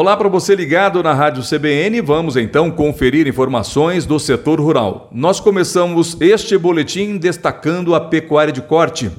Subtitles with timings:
[0.00, 2.00] Olá para você ligado na Rádio CBN.
[2.02, 5.10] Vamos então conferir informações do setor rural.
[5.12, 9.10] Nós começamos este boletim destacando a pecuária de corte.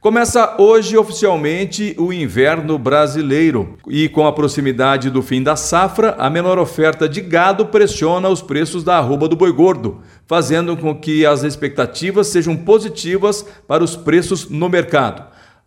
[0.00, 6.30] Começa hoje oficialmente o inverno brasileiro e com a proximidade do fim da safra, a
[6.30, 11.26] menor oferta de gado pressiona os preços da arroba do boi gordo, fazendo com que
[11.26, 15.24] as expectativas sejam positivas para os preços no mercado.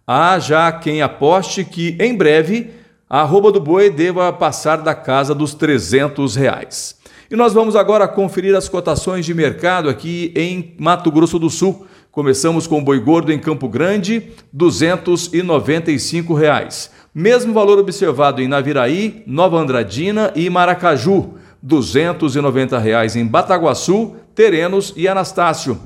[0.07, 2.79] Há já quem aposte que em breve
[3.11, 6.95] a arroba do boi deva passar da casa dos 300 reais.
[7.29, 11.85] E nós vamos agora conferir as cotações de mercado aqui em Mato Grosso do Sul.
[12.09, 16.89] Começamos com o boi gordo em Campo Grande, 295 reais.
[17.13, 25.05] Mesmo valor observado em Naviraí, Nova Andradina e Maracaju, 290 reais em Bataguaçu, Terenos e
[25.09, 25.77] Anastácio.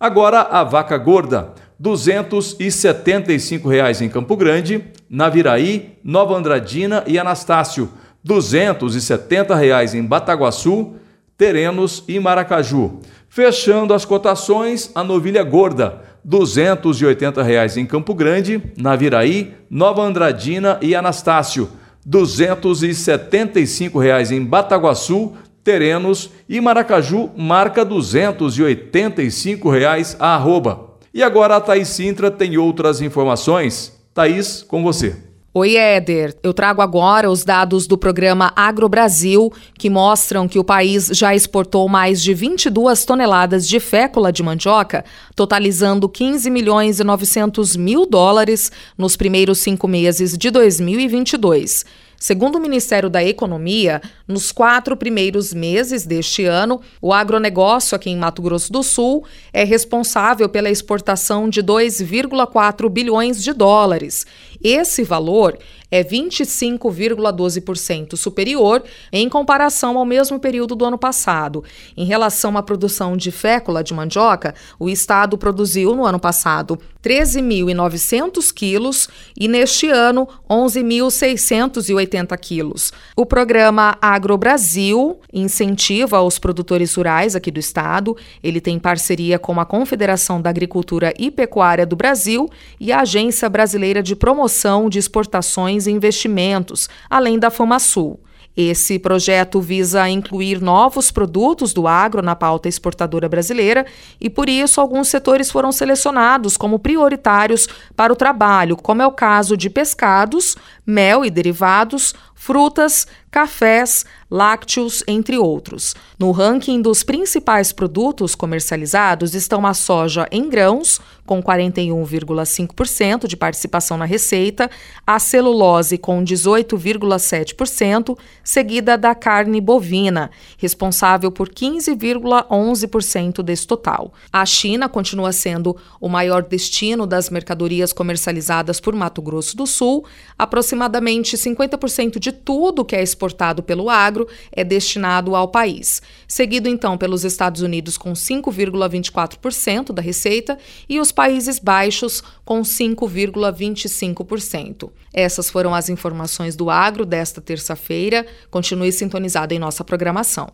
[0.00, 7.90] Agora a vaca gorda, 275 reais em Campo Grande, Naviraí, Nova Andradina e Anastácio,
[8.22, 10.94] 270 reais em Bataguaçu,
[11.36, 13.00] Terenos e Maracaju.
[13.28, 20.94] Fechando as cotações, a novilha gorda, 280 reais em Campo Grande, Naviraí, Nova Andradina e
[20.94, 21.68] Anastácio,
[22.06, 25.32] 275 reais em Bataguaçu,
[25.64, 30.91] Terenos e Maracaju, marca 285 reais a arroba.
[31.14, 33.92] E agora a Thaís Sintra tem outras informações.
[34.14, 35.14] Thaís, com você.
[35.54, 36.34] Oi, Éder.
[36.42, 41.34] Eu trago agora os dados do programa Agro Brasil, que mostram que o país já
[41.34, 45.04] exportou mais de 22 toneladas de fécula de mandioca,
[45.36, 51.84] totalizando 15 milhões e 900 mil dólares nos primeiros cinco meses de 2022.
[52.22, 58.16] Segundo o Ministério da Economia, nos quatro primeiros meses deste ano, o agronegócio aqui em
[58.16, 64.24] Mato Grosso do Sul é responsável pela exportação de 2,4 bilhões de dólares.
[64.62, 65.58] Esse valor
[65.90, 71.64] é 25,12% superior em comparação ao mesmo período do ano passado.
[71.96, 78.52] Em relação à produção de fécula de mandioca, o estado produziu no ano passado 13.900
[78.52, 79.08] quilos
[79.38, 82.92] e neste ano 11.680 quilos.
[83.16, 88.16] O programa Agro Brasil incentiva os produtores rurais aqui do estado.
[88.42, 92.48] Ele tem parceria com a Confederação da Agricultura e Pecuária do Brasil
[92.78, 98.20] e a Agência Brasileira de Promoção de Exportações e Investimentos, além da FamaSul.
[98.56, 103.86] Esse projeto visa incluir novos produtos do agro na pauta exportadora brasileira
[104.20, 109.12] e, por isso, alguns setores foram selecionados como prioritários para o trabalho, como é o
[109.12, 110.54] caso de pescados,
[110.86, 115.94] mel e derivados, frutas, cafés, lácteos, entre outros.
[116.18, 123.96] No ranking dos principais produtos comercializados estão a soja em grãos, com 41,5% de participação
[123.96, 124.68] na receita,
[125.06, 134.12] a celulose com 18,7%, seguida da carne bovina, responsável por 15,11% desse total.
[134.32, 140.04] A China continua sendo o maior destino das mercadorias comercializadas por Mato Grosso do Sul,
[140.36, 146.98] aproximadamente 50% de tudo que é exportado pelo agro é destinado ao país, seguido então
[146.98, 154.90] pelos Estados Unidos com 5,24% da receita e os Países Baixos com 5,25%.
[155.12, 158.24] Essas foram as informações do agro desta terça-feira.
[158.50, 160.48] Continue sintonizado em nossa programação.